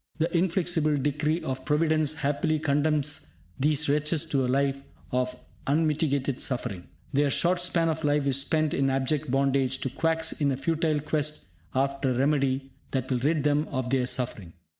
[0.17, 3.27] The inflexible decree of Providence happily condemns
[3.59, 4.81] these wretches to a life
[5.11, 6.87] of unmitigated suffering.
[7.13, 11.01] Their short span of life is spent in abject bondage to quacks in a futile
[11.01, 14.53] quest after a remedy that will rid them of their suffering.